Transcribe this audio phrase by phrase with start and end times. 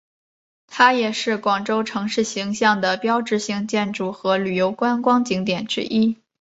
[0.65, 6.17] 它也是广州城市形象的标志性建筑和旅游观光景点之一。